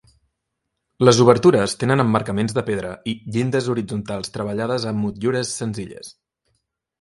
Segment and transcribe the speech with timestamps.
[1.09, 6.11] Les obertures tenen emmarcaments de pedra i llindes horitzontals treballades amb motllures senzilles.